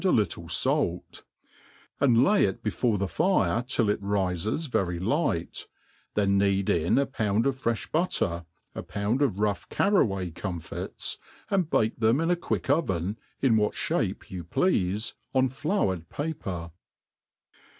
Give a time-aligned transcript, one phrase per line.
[0.03, 1.21] a little fait;
[1.99, 5.67] and lay it before the fire till it rifes very light,
[6.15, 8.43] then knead iii a pound of frdh batter,
[8.73, 11.19] a pound of rough carraway* comfits,
[11.51, 16.49] and bake then;i in a quick ovcn^ in what Ihape you pleafe, on floured paper,
[16.49, 17.57] r# MADE FLAIN AND EASY.